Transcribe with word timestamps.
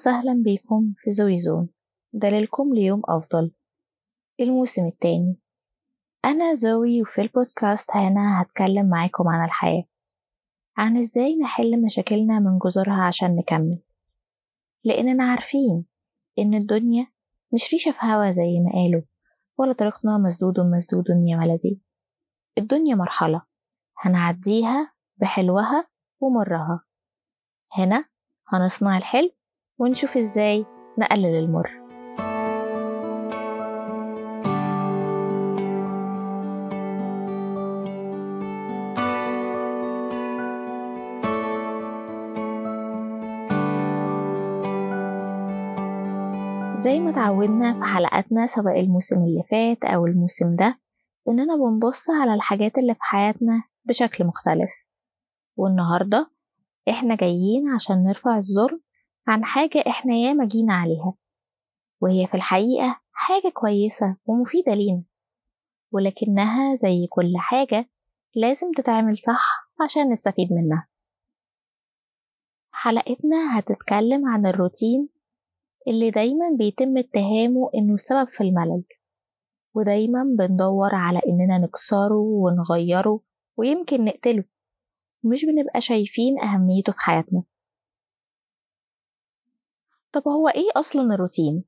وسهلا 0.00 0.42
بيكم 0.44 0.94
في 0.98 1.10
زوي 1.10 1.40
زون. 1.40 1.68
دليلكم 2.12 2.74
ليوم 2.74 3.02
أفضل. 3.08 3.52
الموسم 4.40 4.86
التاني 4.86 5.36
أنا 6.24 6.54
زوي 6.54 7.02
وفي 7.02 7.20
البودكاست 7.20 7.90
هنا 7.96 8.42
هتكلم 8.42 8.88
معاكم 8.90 9.28
عن 9.28 9.44
الحياة. 9.44 9.84
عن 10.76 10.96
إزاي 10.96 11.36
نحل 11.36 11.82
مشاكلنا 11.82 12.38
من 12.38 12.58
جذورها 12.58 13.02
عشان 13.02 13.36
نكمل. 13.36 13.82
لأننا 14.84 15.24
عارفين 15.24 15.84
إن 16.38 16.54
الدنيا 16.54 17.06
مش 17.52 17.72
ريشة 17.72 17.90
في 17.90 18.06
هوا 18.06 18.30
زي 18.30 18.60
ما 18.64 18.72
قالوا 18.72 19.02
ولا 19.58 19.72
طريقنا 19.72 20.18
مسدود 20.18 20.60
مسدود 20.60 21.04
يا 21.08 21.38
ولدي. 21.38 21.80
الدنيا 22.58 22.94
مرحلة. 22.94 23.42
هنعديها 23.98 24.92
بحلوها 25.16 25.86
ومرها. 26.20 26.84
هنا 27.72 28.04
هنصنع 28.48 28.98
الحلو 28.98 29.30
ونشوف 29.80 30.16
إزاي 30.16 30.66
نقلل 30.98 31.38
المر. 31.38 31.70
زي 46.80 47.00
ما 47.00 47.10
اتعودنا 47.10 47.72
في 47.78 47.84
حلقاتنا 47.84 48.46
سواء 48.46 48.80
الموسم 48.80 49.24
اللي 49.24 49.42
فات 49.50 49.84
أو 49.84 50.06
الموسم 50.06 50.56
ده 50.56 50.78
إننا 51.28 51.56
بنبص 51.56 52.10
على 52.10 52.34
الحاجات 52.34 52.78
اللي 52.78 52.94
في 52.94 53.00
حياتنا 53.02 53.62
بشكل 53.84 54.24
مختلف. 54.24 54.70
والنهاردة 55.56 56.30
إحنا 56.90 57.14
جايين 57.16 57.68
عشان 57.74 58.04
نرفع 58.04 58.36
الظلم 58.38 58.80
عن 59.28 59.44
حاجة 59.44 59.84
إحنا 59.86 60.14
ياما 60.14 60.44
جينا 60.46 60.74
عليها 60.74 61.14
وهي 62.00 62.26
في 62.26 62.34
الحقيقة 62.34 63.00
حاجة 63.12 63.52
كويسة 63.54 64.16
ومفيدة 64.26 64.74
لينا 64.74 65.02
ولكنها 65.92 66.74
زي 66.74 67.06
كل 67.10 67.32
حاجة 67.36 67.90
لازم 68.34 68.72
تتعمل 68.76 69.18
صح 69.18 69.70
عشان 69.84 70.12
نستفيد 70.12 70.52
منها. 70.52 70.88
حلقتنا 72.72 73.58
هتتكلم 73.58 74.28
عن 74.28 74.46
الروتين 74.46 75.08
اللي 75.88 76.10
دايما 76.10 76.50
بيتم 76.58 76.98
اتهامه 76.98 77.70
إنه 77.74 77.94
السبب 77.94 78.28
في 78.28 78.40
الملل 78.40 78.84
ودايما 79.74 80.24
بندور 80.38 80.94
على 80.94 81.20
إننا 81.28 81.58
نكسره 81.58 82.16
ونغيره 82.18 83.20
ويمكن 83.56 84.04
نقتله 84.04 84.44
مش 85.24 85.44
بنبقى 85.44 85.80
شايفين 85.80 86.40
أهميته 86.40 86.92
في 86.92 87.00
حياتنا. 87.00 87.42
طب 90.12 90.28
هو 90.28 90.48
إيه 90.48 90.68
أصلا 90.76 91.14
الروتين؟ 91.14 91.64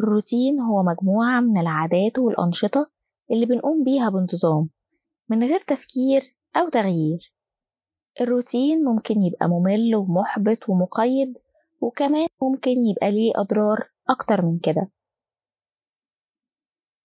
الروتين 0.00 0.60
هو 0.60 0.82
مجموعة 0.82 1.40
من 1.40 1.58
العادات 1.60 2.18
والأنشطة 2.18 2.90
اللي 3.30 3.46
بنقوم 3.46 3.84
بيها 3.84 4.08
بانتظام 4.08 4.68
من 5.28 5.44
غير 5.44 5.60
تفكير 5.66 6.36
أو 6.56 6.68
تغيير 6.68 7.34
الروتين 8.20 8.84
ممكن 8.84 9.22
يبقى 9.22 9.48
ممل 9.48 9.96
ومحبط 9.96 10.68
ومقيد 10.68 11.38
وكمان 11.80 12.26
ممكن 12.42 12.70
يبقى 12.70 13.10
ليه 13.12 13.32
أضرار 13.36 13.90
أكتر 14.10 14.42
من 14.46 14.58
كده 14.58 14.90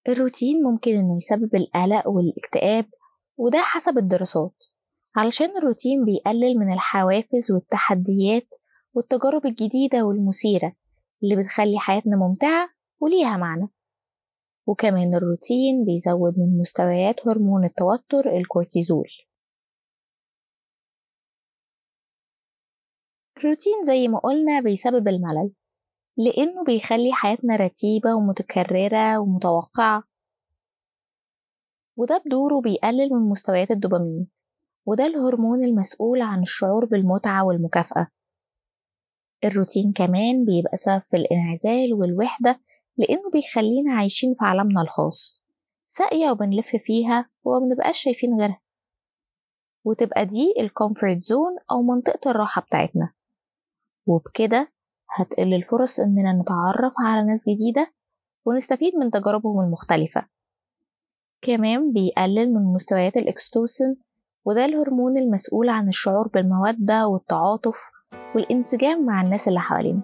الروتين 0.10 0.64
ممكن 0.64 0.92
إنه 0.96 1.16
يسبب 1.18 1.56
القلق 1.56 2.08
والاكتئاب 2.08 2.86
وده 3.38 3.60
حسب 3.62 3.98
الدراسات 3.98 4.54
علشان 5.16 5.58
الروتين 5.58 6.06
بيقلل 6.06 6.58
من 6.60 6.74
الحوافز 6.74 7.52
والتحديات 7.52 8.48
والتجارب 8.96 9.46
الجديدة 9.46 10.06
والمثيرة 10.06 10.74
اللي 11.24 11.36
بتخلي 11.36 11.80
حياتنا 11.80 12.18
ممتعة 12.18 12.70
وليها 13.00 13.38
معنى. 13.38 13.70
وكمان 14.68 15.16
الروتين 15.16 15.86
بيزود 15.86 16.40
من 16.40 16.58
مستويات 16.58 17.28
هرمون 17.28 17.66
التوتر 17.66 18.38
الكورتيزول. 18.38 19.08
الروتين 23.38 23.86
زي 23.86 24.08
ما 24.08 24.20
قلنا 24.20 24.62
بيسبب 24.62 25.08
الملل 25.08 25.52
لأنه 26.18 26.64
بيخلي 26.64 27.14
حياتنا 27.14 27.56
رتيبة 27.56 28.16
ومتكررة 28.16 29.20
ومتوقعة. 29.20 30.04
وده 31.98 32.24
بدوره 32.26 32.62
بيقلل 32.62 33.10
من 33.14 33.30
مستويات 33.30 33.72
الدوبامين 33.72 34.28
وده 34.86 35.06
الهرمون 35.06 35.64
المسؤول 35.64 36.22
عن 36.22 36.42
الشعور 36.42 36.86
بالمتعة 36.86 37.46
والمكافأة. 37.46 38.08
الروتين 39.44 39.94
كمان 39.94 40.46
بيبقى 40.46 40.78
سبب 40.78 41.02
في 41.12 41.18
الانعزال 41.18 41.94
والوحدة 41.94 42.62
لأنه 42.98 43.30
بيخلينا 43.34 43.94
عايشين 43.94 44.34
في 44.34 44.46
عالمنا 44.46 44.82
الخاص. 44.82 45.44
ساقية 45.88 46.32
وبنلف 46.32 46.76
فيها 46.76 47.30
ومبنبقاش 47.44 47.98
شايفين 48.04 48.40
غيرها. 48.42 48.62
وتبقى 49.86 50.26
دي 50.26 50.54
ال 50.60 50.68
comfort 50.68 51.24
zone 51.24 51.56
أو 51.72 51.82
منطقة 51.82 52.32
الراحة 52.32 52.62
بتاعتنا. 52.62 53.14
وبكده 54.08 54.74
هتقل 55.10 55.54
الفرص 55.54 56.00
إننا 56.00 56.34
نتعرف 56.42 56.94
على 57.06 57.24
ناس 57.28 57.44
جديدة 57.50 57.94
ونستفيد 58.46 58.96
من 58.96 59.12
تجاربهم 59.12 59.60
المختلفة. 59.66 60.28
كمان 61.42 61.94
بيقلل 61.94 62.54
من 62.54 62.74
مستويات 62.74 63.18
الإكستوسين 63.18 63.98
وده 64.46 64.66
الهرمون 64.66 65.18
المسؤول 65.18 65.70
عن 65.70 65.88
الشعور 65.88 66.28
بالمودة 66.28 67.08
والتعاطف 67.08 67.78
والانسجام 68.36 69.06
مع 69.06 69.22
الناس 69.22 69.48
اللي 69.48 69.60
حوالينا. 69.60 70.02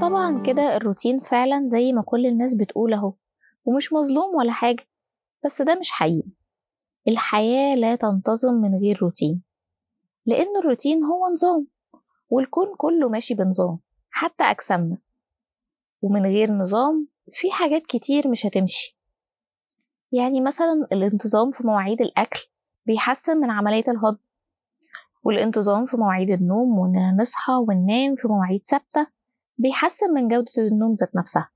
طبعا 0.00 0.42
كده 0.46 0.76
الروتين 0.76 1.20
فعلا 1.20 1.68
زي 1.68 1.92
ما 1.92 2.02
كل 2.02 2.26
الناس 2.26 2.54
بتقول 2.54 2.94
أهو 2.94 3.12
ومش 3.64 3.92
مظلوم 3.92 4.34
ولا 4.34 4.52
حاجة 4.52 4.86
بس 5.44 5.62
ده 5.62 5.74
مش 5.74 5.90
حقيقي. 5.90 6.45
الحياة 7.08 7.74
لا 7.74 7.96
تنتظم 7.96 8.54
من 8.54 8.78
غير 8.78 8.98
روتين 9.02 9.42
لأن 10.26 10.56
الروتين 10.56 11.04
هو 11.04 11.26
نظام 11.32 11.66
والكون 12.30 12.74
كله 12.76 13.08
ماشي 13.08 13.34
بنظام 13.34 13.78
حتى 14.10 14.44
أجسامنا. 14.44 14.98
ومن 16.02 16.22
غير 16.26 16.52
نظام 16.52 17.08
في 17.32 17.50
حاجات 17.50 17.86
كتير 17.86 18.28
مش 18.28 18.46
هتمشي. 18.46 18.98
يعني 20.12 20.40
مثلا 20.40 20.86
الانتظام 20.92 21.50
في 21.50 21.66
مواعيد 21.66 22.00
الأكل 22.02 22.40
بيحسن 22.86 23.36
من 23.36 23.50
عملية 23.50 23.84
الهضم 23.88 24.18
والانتظام 25.22 25.86
في 25.86 25.96
مواعيد 25.96 26.30
النوم 26.30 26.78
وإننا 26.78 27.16
نصحى 27.20 27.52
وننام 27.52 28.16
في 28.16 28.28
مواعيد 28.28 28.62
ثابتة 28.66 29.06
بيحسن 29.58 30.14
من 30.14 30.28
جودة 30.28 30.52
النوم 30.72 30.94
ذات 30.94 31.16
نفسها. 31.16 31.50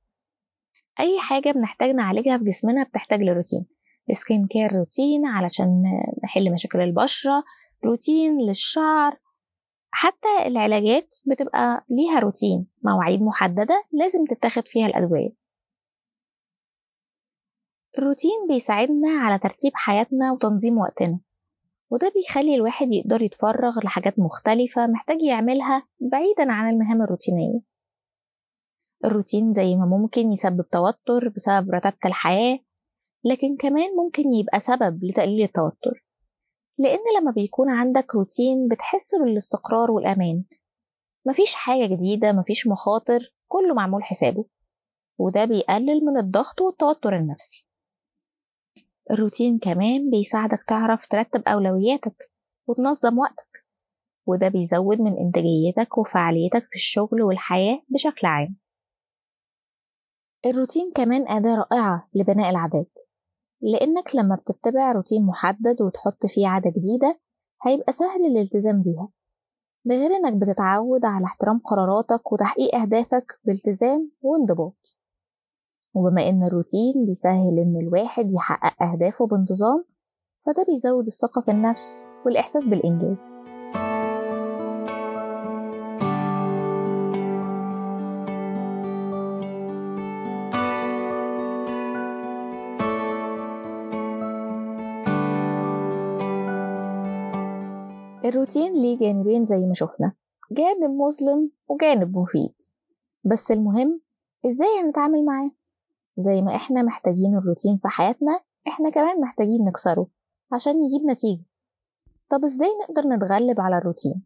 أي 1.00 1.21
حاجة 1.21 1.50
بنحتاج 1.50 1.91
نعالجها 1.91 2.38
في 2.38 2.44
جسمنا 2.44 2.84
بتحتاج 2.84 3.21
لروتين. 3.21 3.67
skin 4.12 4.47
care 4.47 4.72
روتين 4.72 5.26
علشان 5.26 5.82
نحل 6.25 6.53
مشاكل 6.53 6.81
البشرة 6.81 7.44
روتين 7.84 8.38
للشعر. 8.41 9.21
حتى 9.93 10.47
العلاجات 10.47 11.16
بتبقى 11.26 11.87
ليها 11.91 12.19
روتين 12.20 12.66
مواعيد 12.82 13.22
محددة 13.22 13.84
لازم 13.93 14.25
تتاخد 14.25 14.69
فيها 14.69 14.87
الأدوية. 14.87 15.31
الروتين 17.99 18.47
بيساعدنا 18.49 19.09
على 19.20 19.38
ترتيب 19.38 19.73
حياتنا 19.75 20.32
وتنظيم 20.32 20.79
وقتنا 20.79 21.20
وده 21.90 22.12
بيخلي 22.17 22.55
الواحد 22.55 22.93
يقدر 22.93 23.23
يتفرغ 23.23 23.79
لحاجات 23.84 24.19
مختلفة 24.19 24.87
محتاج 24.87 25.23
يعملها 25.23 25.87
بعيدا 26.00 26.52
عن 26.52 26.70
المهام 26.70 27.02
الروتينية. 27.02 27.61
الروتين 29.05 29.52
زي 29.52 29.76
ما 29.76 29.87
ممكن 29.87 30.32
يسبب 30.32 30.64
توتر 30.73 31.29
بسبب 31.29 31.70
رتابة 31.70 31.96
الحياة 32.06 32.58
لكن 33.25 33.56
كمان 33.56 33.96
ممكن 33.96 34.32
يبقى 34.32 34.61
سبب 34.61 35.05
لتقليل 35.05 35.43
التوتر. 35.43 36.05
لأن 36.78 36.99
لما 37.20 37.31
بيكون 37.31 37.70
عندك 37.70 38.14
روتين 38.14 38.69
بتحس 38.69 39.14
بالاستقرار 39.25 39.90
والأمان. 39.90 40.44
مفيش 41.26 41.55
حاجة 41.55 41.87
جديدة 41.87 42.32
مفيش 42.32 42.67
مخاطر 42.67 43.34
كله 43.49 43.75
معمول 43.75 44.05
حسابه. 44.05 44.44
وده 45.19 45.44
بيقلل 45.44 46.05
من 46.05 46.19
الضغط 46.20 46.61
والتوتر 46.61 47.17
النفسي. 47.17 47.69
الروتين 49.11 49.58
كمان 49.58 50.11
بيساعدك 50.11 50.64
تعرف 50.69 51.06
ترتب 51.06 51.49
أولوياتك 51.49 52.31
وتنظم 52.67 53.19
وقتك. 53.19 53.64
وده 54.26 54.49
بيزود 54.49 55.00
من 55.00 55.19
إنتاجيتك 55.19 55.99
وفعاليتك 55.99 56.67
في 56.69 56.75
الشغل 56.76 57.22
والحياة 57.22 57.82
بشكل 57.88 58.26
عام. 58.26 58.56
الروتين 60.46 60.93
كمان 60.94 61.28
أداة 61.28 61.55
رائعة 61.55 62.08
لبناء 62.14 62.50
العادات. 62.50 63.09
لأنك 63.62 64.16
لما 64.16 64.34
بتتبع 64.36 64.92
روتين 64.92 65.26
محدد 65.26 65.82
وتحط 65.82 66.26
فيه 66.26 66.48
عادة 66.48 66.70
جديدة 66.70 67.20
هيبقى 67.62 67.92
سهل 67.92 68.26
الالتزام 68.26 68.82
بيها. 68.82 69.08
ده 69.84 69.94
غير 69.96 70.10
إنك 70.10 70.32
بتتعود 70.32 71.04
على 71.04 71.24
احترام 71.24 71.58
قراراتك 71.58 72.32
وتحقيق 72.32 72.74
أهدافك 72.74 73.38
بالتزام 73.44 74.10
وانضباط. 74.22 74.96
وبما 75.94 76.28
إن 76.28 76.44
الروتين 76.44 77.06
بيسهل 77.06 77.58
إن 77.58 77.76
الواحد 77.86 78.32
يحقق 78.32 78.82
أهدافه 78.82 79.26
بانتظام 79.26 79.84
فده 80.46 80.64
بيزود 80.68 81.06
الثقة 81.06 81.40
في 81.40 81.50
النفس 81.50 82.04
والإحساس 82.26 82.66
بالإنجاز. 82.66 83.38
الروتين 98.56 98.82
ليه 98.82 98.99
جانبين 98.99 99.47
زي 99.47 99.56
ما 99.58 99.75
شفنا 99.75 100.12
جانب 100.52 100.91
مظلم 100.91 101.50
وجانب 101.69 102.17
مفيد. 102.17 102.55
بس 103.25 103.50
المهم 103.50 104.00
إزاي 104.47 104.69
هنتعامل 104.82 105.25
معاه؟ 105.25 105.50
زي 106.19 106.43
ما 106.43 106.55
إحنا 106.56 106.82
محتاجين 106.82 107.37
الروتين 107.37 107.79
في 107.82 107.88
حياتنا 107.88 108.41
إحنا 108.69 108.91
كمان 108.91 109.20
محتاجين 109.20 109.64
نكسره 109.64 110.06
عشان 110.52 110.82
يجيب 110.85 111.06
نتيجة. 111.06 111.43
طب 112.31 112.44
إزاي 112.44 112.69
نقدر 112.82 113.08
نتغلب 113.08 113.61
على 113.61 113.79
الروتين؟ 113.79 114.23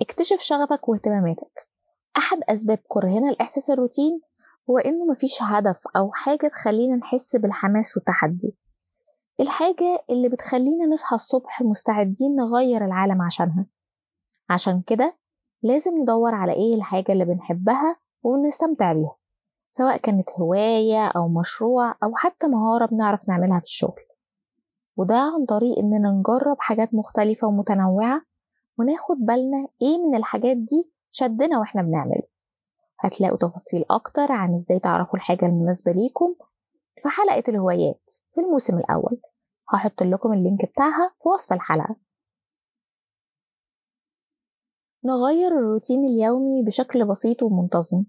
اكتشف 0.00 0.38
شغفك 0.40 0.88
واهتماماتك. 0.88 1.68
أحد 2.16 2.38
أسباب 2.48 2.78
كرهنا 2.88 3.30
لاحساس 3.30 3.70
الروتين 3.70 4.20
هو 4.70 4.78
إنه 4.78 5.04
مفيش 5.04 5.42
هدف 5.42 5.88
أو 5.96 6.12
حاجة 6.12 6.48
تخلينا 6.48 6.96
نحس 6.96 7.36
بالحماس 7.36 7.96
والتحدي. 7.96 8.54
الحاجة 9.40 10.04
اللي 10.10 10.28
بتخلينا 10.28 10.86
نصحى 10.86 11.16
الصبح 11.16 11.62
مستعدين 11.62 12.36
نغير 12.36 12.84
العالم 12.84 13.22
عشانها. 13.22 13.66
عشان 14.50 14.82
كده 14.86 15.18
لازم 15.62 15.98
ندور 16.02 16.34
على 16.34 16.52
إيه 16.52 16.74
الحاجة 16.74 17.12
اللي 17.12 17.24
بنحبها 17.24 17.96
ونستمتع 18.22 18.92
بيها 18.92 19.16
سواء 19.70 19.96
كانت 19.96 20.30
هواية 20.30 21.06
أو 21.06 21.28
مشروع 21.28 21.90
أو 22.04 22.16
حتى 22.16 22.46
مهارة 22.48 22.86
بنعرف 22.86 23.28
نعملها 23.28 23.58
في 23.58 23.64
الشغل. 23.64 24.00
وده 24.96 25.18
عن 25.18 25.44
طريق 25.46 25.78
إننا 25.78 26.10
نجرب 26.10 26.56
حاجات 26.58 26.94
مختلفة 26.94 27.48
ومتنوعة 27.48 28.22
وناخد 28.78 29.16
بالنا 29.16 29.68
إيه 29.82 29.98
من 30.06 30.14
الحاجات 30.14 30.56
دي 30.56 30.92
شدنا 31.10 31.58
وإحنا 31.58 31.82
بنعمله. 31.82 32.22
هتلاقوا 33.00 33.36
تفاصيل 33.38 33.84
أكتر 33.90 34.32
عن 34.32 34.54
إزاي 34.54 34.78
تعرفوا 34.78 35.16
الحاجة 35.18 35.46
المناسبة 35.46 35.92
ليكم 35.92 36.34
في 37.02 37.08
حلقة 37.08 37.42
الهوايات 37.48 38.12
في 38.34 38.40
الموسم 38.40 38.78
الأول. 38.78 39.20
هحط 39.68 40.02
لكم 40.02 40.32
ال 40.32 40.38
link 40.38 40.64
بتاعها 40.70 41.14
في 41.22 41.28
وصف 41.28 41.52
الحلقة. 41.52 41.96
نغير 45.04 45.58
الروتين 45.58 46.04
اليومي 46.04 46.62
بشكل 46.62 47.04
بسيط 47.04 47.42
ومنتظم. 47.42 48.04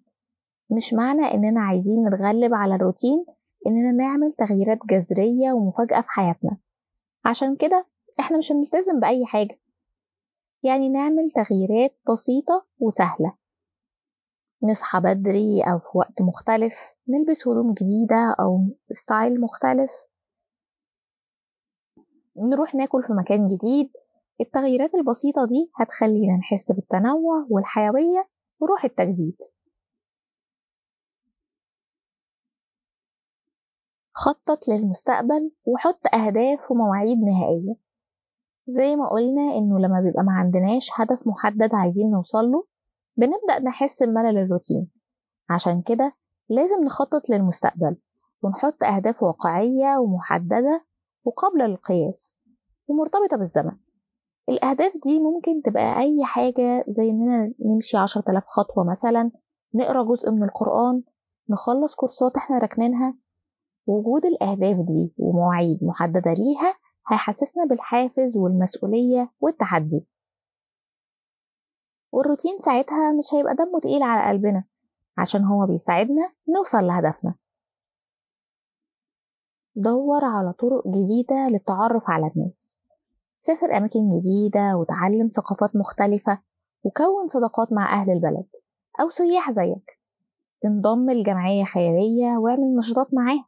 مش 0.69 0.93
معنى 0.93 1.21
إننا 1.33 1.61
عايزين 1.61 2.07
نتغلب 2.07 2.53
على 2.53 2.75
الروتين 2.75 3.25
إننا 3.67 3.91
نعمل 3.91 4.33
تغييرات 4.33 4.79
جذرية 4.89 5.51
ومفاجأة 5.53 6.01
في 6.01 6.09
حياتنا. 6.09 6.57
عشان 7.25 7.55
كده 7.55 7.87
إحنا 8.19 8.37
مش 8.37 8.51
هنلتزم 8.51 8.99
بأي 8.99 9.25
حاجة. 9.25 9.59
يعني 10.63 10.89
نعمل 10.89 11.31
تغييرات 11.31 11.97
بسيطة 12.11 12.65
وسهلة. 12.79 13.42
نصحى 14.63 15.00
بدري 15.00 15.62
أو 15.62 15.80
في 15.80 15.98
وقت 15.98 16.21
مختلف 16.21 16.94
نلبس 17.10 17.48
هدوم 17.48 17.74
جديدة 17.74 18.36
أو 18.39 18.68
style 18.91 19.41
مختلف. 19.42 19.92
نروح 22.38 22.75
ناكل 22.75 23.04
في 23.04 23.13
مكان 23.13 23.48
جديد. 23.48 23.92
التغييرات 24.42 24.94
البسيطة 24.95 25.45
دي 25.45 25.71
هتخلينا 25.75 26.38
نحس 26.38 26.71
بالتنوع 26.71 27.48
والحيوية 27.50 28.30
وروح 28.60 28.86
التجديد. 28.86 29.38
خطط 34.15 34.68
للمستقبل 34.68 35.51
وحط 35.65 36.15
أهداف 36.15 36.71
ومواعيد 36.71 37.18
نهائية. 37.18 37.75
زي 38.68 38.95
ما 38.95 39.10
قلنا 39.10 39.42
إنه 39.57 39.80
لما 39.80 40.01
بيبقى 40.01 40.24
ما 40.24 40.31
عندناش 40.33 40.89
هدف 40.95 41.27
محدد 41.27 41.69
عايزين 41.75 42.12
نوصله 42.12 42.65
بنبدأ 43.18 43.60
نحس 43.63 44.04
بملل 44.04 44.38
الروتين. 44.38 44.88
عشان 45.50 45.81
كده 45.81 46.13
لازم 46.50 46.83
نخطط 46.83 47.30
للمستقبل 47.30 47.95
ونحط 48.42 48.83
أهداف 48.83 49.24
واقعية 49.24 49.98
ومحددة 49.98 50.86
وقابلة 51.25 51.68
للقياس 51.68 52.42
ومرتبطة 52.88 53.38
بالزمن. 53.38 53.77
الأهداف 54.50 54.94
دي 55.04 55.19
ممكن 55.19 55.62
تبقى 55.65 56.00
أي 56.00 56.25
حاجة 56.25 56.86
زي 56.88 57.10
إننا 57.10 57.54
نمشي 57.60 57.98
عشرة 57.98 58.24
آلاف 58.30 58.44
خطوة 58.48 58.83
مثلا 58.83 59.31
نقرأ 59.75 60.04
جزء 60.04 60.31
من 60.31 60.44
القرآن 60.44 61.04
نخلص 61.50 61.95
كورسات 61.95 62.38
إحنا 62.38 62.57
راكنينها. 62.57 63.18
وجود 63.88 64.25
الأهداف 64.25 64.77
دي 64.77 65.13
ومواعيد 65.18 65.83
محددة 65.83 66.33
ليها 66.38 66.74
هيحسسنا 67.07 67.65
بالحافز 67.65 68.38
والمسؤولية 68.38 69.31
والتحدي. 69.39 70.07
والروتين 72.13 72.60
ساعتها 72.60 73.12
مش 73.12 73.33
هيبقى 73.33 73.56
دمه 73.56 73.80
تقيل 73.80 74.04
على 74.04 74.30
قلبنا. 74.30 74.63
عشان 75.18 75.44
هو 75.44 75.65
بيساعدنا 75.65 76.33
نوصل 76.48 76.88
لهدفنا. 76.88 77.36
دور 79.75 80.25
على 80.25 80.54
طرق 80.54 80.88
جديدة 80.88 81.48
للتعرف 81.50 82.04
على 82.10 82.31
الناس. 82.36 82.83
سافر 83.39 83.77
أماكن 83.77 84.10
جديدة 84.10 84.75
وتعلم 84.77 85.27
ثقافات 85.27 85.75
مختلفة 85.75 86.42
وكون 86.83 87.27
صداقات 87.27 87.74
مع 87.74 87.94
أهل 87.94 88.12
البلد 88.12 88.48
أو 89.01 89.10
سياح 89.10 89.51
زيك. 89.51 90.00
انضم 90.65 91.10
لجمعية 91.10 91.63
خيرية 91.63 92.38
واعمل 92.38 92.75
نشاطات 92.77 93.13
معاها. 93.13 93.45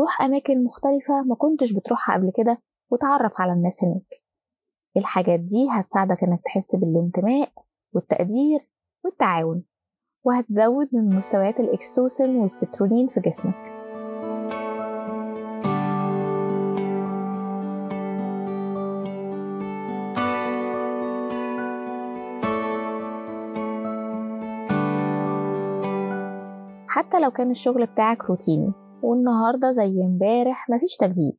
روح 0.00 0.22
أماكن 0.22 0.64
مختلفة 0.64 1.22
ما 1.22 1.34
كنتش 1.34 1.72
بتروحها 1.72 2.16
قبل 2.16 2.32
كده 2.36 2.62
وتعرف 2.90 3.40
على 3.40 3.52
الناس 3.52 3.84
هناك. 3.84 4.22
الحاجات 4.96 5.40
دي 5.40 5.68
هتساعدك 5.70 6.22
إنك 6.22 6.40
تحس 6.44 6.76
بالانتماء 6.76 7.52
والتقدير 7.92 8.60
والتعاون 9.04 9.64
وهتزود 10.24 10.88
من 10.92 11.16
مستويات 11.16 11.60
الإكستوسين 11.60 12.36
والسترونين 12.36 13.06
في 13.06 13.20
جسمك. 13.20 13.80
حتى 26.88 27.20
لو 27.20 27.30
كان 27.30 27.50
الشغل 27.50 27.86
بتاعك 27.86 28.24
روتيني 28.24 28.72
والنهاردة 29.02 29.70
زي 29.70 30.02
امبارح 30.02 30.70
مفيش 30.70 30.96
تجديد. 30.96 31.38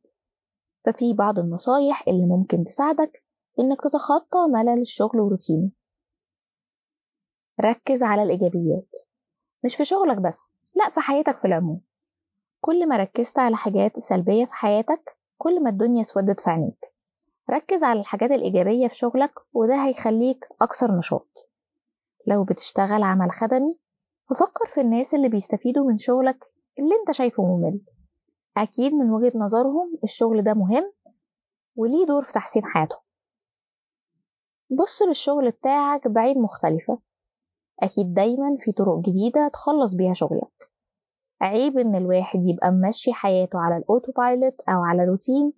ففي 0.84 1.12
بعض 1.12 1.38
النصايح 1.38 2.08
اللي 2.08 2.26
ممكن 2.26 2.64
تساعدك 2.64 3.22
إنك 3.58 3.80
تتخطى 3.82 4.46
ملل 4.54 4.80
الشغل 4.80 5.20
وروتينه 5.20 5.70
ركز 7.64 8.02
على 8.02 8.22
الإيجابيات 8.22 8.88
مش 9.64 9.76
في 9.76 9.84
شغلك 9.84 10.18
بس 10.18 10.58
لأ 10.74 10.90
في 10.90 11.00
حياتك 11.00 11.38
في 11.38 11.44
العموم. 11.44 11.80
كل 12.60 12.88
ما 12.88 12.96
ركزت 12.96 13.38
على 13.38 13.56
حاجات 13.56 13.98
سلبية 13.98 14.44
في 14.44 14.54
حياتك 14.54 15.18
كل 15.38 15.62
ما 15.62 15.70
الدنيا 15.70 16.00
اسودت 16.00 16.40
في 16.40 16.50
عينيك. 16.50 16.94
ركز 17.50 17.84
على 17.84 18.00
الحاجات 18.00 18.30
الإيجابية 18.30 18.88
في 18.88 18.94
شغلك 18.94 19.34
وده 19.52 19.84
هيخليك 19.84 20.48
أكثر 20.62 20.96
نشاط. 20.96 21.28
لو 22.26 22.44
بتشتغل 22.44 23.02
عمل 23.02 23.30
خدمي 23.32 23.78
ففكر 24.30 24.66
في 24.68 24.80
الناس 24.80 25.14
اللي 25.14 25.28
بيستفيدوا 25.28 25.90
من 25.90 25.98
شغلك 25.98 26.44
اللي 26.78 26.94
أنت 27.00 27.10
شايفه 27.10 27.42
ممل. 27.42 27.80
أكيد 28.56 28.94
من 28.94 29.10
وجهة 29.10 29.32
نظرهم 29.38 29.98
الشغل 30.04 30.42
ده 30.42 30.54
مهم 30.54 30.92
وليه 31.76 32.06
دور 32.06 32.22
في 32.24 32.32
تحسين 32.32 32.64
حياتهم. 32.64 33.00
بص 34.70 35.02
للشغل 35.02 35.50
بتاعك 35.50 36.08
بعين 36.08 36.42
مختلفة. 36.42 36.98
أكيد 37.82 38.14
دايما 38.14 38.56
في 38.60 38.72
طرق 38.72 38.98
جديدة 38.98 39.48
تخلص 39.48 39.94
بيها 39.94 40.12
شغلك. 40.12 40.70
عيب 41.40 41.78
إن 41.78 41.94
الواحد 41.94 42.44
يبقى 42.44 42.70
ممشي 42.70 43.12
حياته 43.12 43.58
على 43.58 43.76
ال 43.76 43.83
auto 43.83 44.12
pilot 44.12 44.60
أو 44.68 44.82
على 44.82 45.04
روتين 45.04 45.52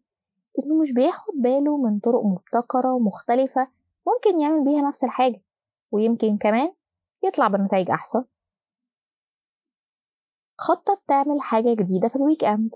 إنه 0.59 0.81
مش 0.81 0.93
بياخد 0.93 1.35
باله 1.35 1.77
من 1.77 1.99
طرق 1.99 2.23
مبتكرة 2.25 2.95
ومختلفة 2.95 3.69
ممكن 4.07 4.41
يعمل 4.41 4.65
بيها 4.65 4.83
نفس 4.89 5.05
الحاجة 5.05 5.43
ويمكن 5.93 6.39
كمان 6.39 6.73
يطلع 7.25 7.49
بنتائج 7.49 7.91
أحسن. 7.91 8.25
خطط 10.59 11.03
تعمل 11.09 11.41
حاجة 11.41 11.75
جديدة 11.75 12.09
في 12.09 12.17
ال 12.17 12.45
weekend 12.45 12.71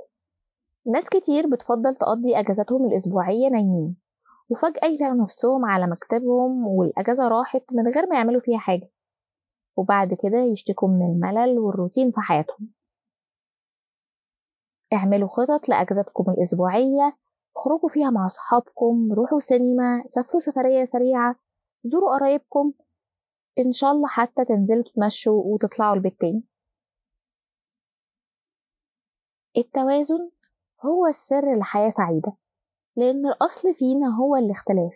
ناس 0.87 1.09
كتير 1.09 1.47
بتفضل 1.47 1.97
تقضي 1.97 2.39
أجازاتهم 2.41 2.87
الأسبوعية 2.87 3.49
نايمين 3.49 3.97
وفجأة 4.51 4.87
يلاقوا 4.87 5.23
نفسهم 5.23 5.65
على 5.65 5.87
مكتبهم 5.87 6.67
والأجازة 6.67 7.29
راحت 7.29 7.63
من 7.73 7.89
غير 7.89 8.07
ما 8.07 8.17
يعملوا 8.17 8.41
فيها 8.41 8.59
حاجة. 8.59 8.91
وبعد 9.79 10.09
كده 10.23 10.39
يشتكوا 10.39 10.89
من 10.89 11.07
الملل 11.07 11.59
والروتين 11.59 12.11
في 12.11 12.21
حياتهم. 12.21 12.73
اعملوا 14.93 15.29
خطط 15.29 15.69
لأجازاتكم 15.69 16.31
الأسبوعية 16.31 17.19
اخرجوا 17.57 17.89
فيها 17.89 18.11
مع 18.11 18.27
صحابكم 18.27 19.13
روحوا 19.13 19.39
سينما 19.39 20.05
سافروا 20.07 20.41
سفرية 20.41 20.85
سريعة 20.85 21.37
زوروا 21.85 22.17
قرايبكم 22.19 22.73
إن 23.59 23.73
شاء 23.73 23.93
الله 23.93 24.09
حتى 24.09 24.45
تنزلوا 24.45 24.83
تتمشوا 24.83 25.43
وتطلعوا 25.45 25.95
البيت 25.95 26.21
تاني. 26.21 26.43
التوازن 29.57 30.31
هو 30.85 31.07
السر 31.07 31.59
لحياة 31.59 31.91
سعيدة 31.91 32.33
لأن 32.97 33.27
الأصل 33.27 33.75
فينا 33.75 34.17
هو 34.17 34.37
الاختلاف. 34.37 34.95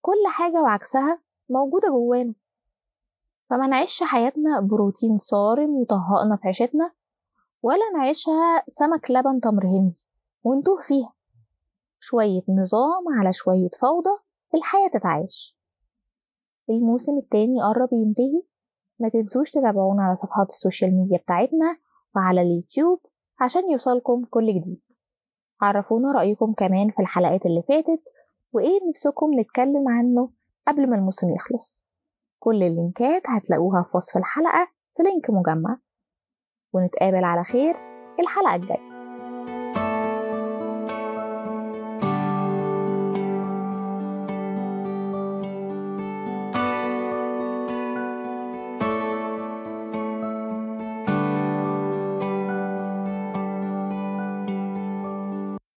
كل 0.00 0.22
حاجة 0.34 0.62
وعكسها 0.62 1.22
موجودة 1.50 1.88
جوانا. 1.88 2.34
فما 3.50 3.66
نعيش 3.66 4.02
حياتنا 4.02 4.60
بروتين 4.60 5.18
صارم 5.18 5.82
يطهقنا 5.82 6.36
في 6.36 6.46
عيشتنا 6.46 6.92
ولا 7.62 7.90
نعيشها 7.96 8.64
سمك 8.66 9.10
لبن 9.10 9.40
تمر 9.40 9.66
هندي 9.66 10.06
ونتوه 10.44 10.80
فيها. 10.80 11.14
شوية 11.98 12.42
نظام 12.48 13.18
على 13.18 13.32
شوية 13.32 13.70
فوضى 13.80 14.18
الحياة 14.54 14.88
تتعايش. 14.94 15.58
الموسم 16.70 17.18
التاني 17.18 17.62
قرب 17.62 17.88
ينتهي. 17.92 18.42
ما 19.00 19.08
تنسوش 19.08 19.50
تتابعونا 19.50 20.02
على 20.02 20.16
صفحات 20.16 20.48
ال 20.48 20.55
social 20.55 20.96
media 20.96 21.18
بتاعتنا 21.18 21.76
وعلى 22.16 22.42
اليوتيوب 22.42 23.00
عشان 23.40 23.70
يوصلكم 23.70 24.24
كل 24.30 24.46
جديد. 24.46 24.82
عرفونا 25.60 26.12
رأيكم 26.12 26.52
كمان 26.52 26.90
في 26.90 27.02
الحلقات 27.02 27.46
اللي 27.46 27.62
فاتت 27.68 28.02
وإيه 28.52 28.80
نفسكم 28.88 29.40
نتكلم 29.40 29.88
عنه 29.88 30.30
قبل 30.68 30.90
ما 30.90 30.96
الموسم 30.96 31.34
يخلص. 31.34 31.93
كل 32.44 32.62
ال 32.62 32.72
linkات 32.72 33.22
هتلاقوها 33.28 33.82
في 33.82 33.96
وصف 33.96 34.16
الحلقة 34.16 34.68
في 34.96 35.02
link 35.02 35.30
مجمع. 35.30 35.78
ونتقابل 36.72 37.24
على 37.24 37.44
خير 37.44 37.76
الحلقة 38.20 38.54
الجاية. 38.54 38.93